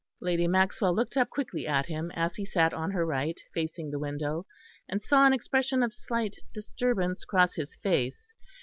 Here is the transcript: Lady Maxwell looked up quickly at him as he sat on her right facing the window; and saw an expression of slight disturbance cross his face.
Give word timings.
Lady 0.19 0.47
Maxwell 0.47 0.95
looked 0.95 1.15
up 1.15 1.29
quickly 1.29 1.67
at 1.67 1.85
him 1.85 2.09
as 2.15 2.35
he 2.35 2.43
sat 2.43 2.73
on 2.73 2.89
her 2.89 3.05
right 3.05 3.39
facing 3.53 3.91
the 3.91 3.99
window; 3.99 4.47
and 4.89 4.99
saw 4.99 5.27
an 5.27 5.31
expression 5.31 5.83
of 5.83 5.93
slight 5.93 6.35
disturbance 6.55 7.23
cross 7.23 7.53
his 7.53 7.75
face. 7.75 8.33